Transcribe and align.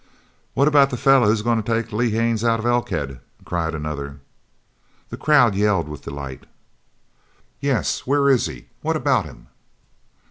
"What 0.55 0.67
about 0.67 0.89
the 0.89 0.97
feller 0.97 1.27
who's 1.27 1.43
goin' 1.43 1.61
to 1.61 1.61
take 1.61 1.93
Lee 1.93 2.09
Haines 2.09 2.43
out 2.43 2.59
of 2.59 2.65
Elkhead?" 2.65 3.19
cried 3.45 3.75
another. 3.75 4.19
The 5.09 5.15
crowd 5.17 5.53
yelled 5.53 5.87
with 5.87 6.01
delight. 6.01 6.47
"Yes, 7.59 8.07
where 8.07 8.27
is 8.27 8.47
he? 8.47 8.65
What 8.81 8.95
about 8.97 9.25
him?" 9.25 9.45